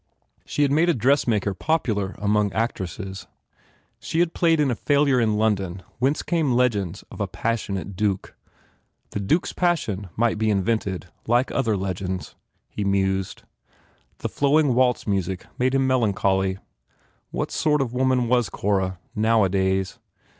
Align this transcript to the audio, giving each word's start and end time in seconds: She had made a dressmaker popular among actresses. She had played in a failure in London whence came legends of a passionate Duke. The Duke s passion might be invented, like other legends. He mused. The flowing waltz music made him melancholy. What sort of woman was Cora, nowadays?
She 0.47 0.63
had 0.63 0.71
made 0.71 0.89
a 0.89 0.95
dressmaker 0.95 1.53
popular 1.53 2.15
among 2.17 2.51
actresses. 2.53 3.27
She 3.99 4.19
had 4.19 4.33
played 4.33 4.59
in 4.59 4.71
a 4.71 4.75
failure 4.75 5.19
in 5.19 5.37
London 5.37 5.83
whence 5.99 6.23
came 6.23 6.53
legends 6.53 7.03
of 7.11 7.21
a 7.21 7.27
passionate 7.27 7.95
Duke. 7.95 8.35
The 9.11 9.19
Duke 9.19 9.45
s 9.45 9.53
passion 9.53 10.09
might 10.15 10.39
be 10.39 10.49
invented, 10.49 11.05
like 11.27 11.51
other 11.51 11.77
legends. 11.77 12.33
He 12.71 12.83
mused. 12.83 13.43
The 14.17 14.29
flowing 14.29 14.73
waltz 14.73 15.05
music 15.05 15.45
made 15.59 15.75
him 15.75 15.85
melancholy. 15.85 16.57
What 17.29 17.51
sort 17.51 17.79
of 17.79 17.93
woman 17.93 18.27
was 18.27 18.49
Cora, 18.49 18.97
nowadays? 19.15 19.99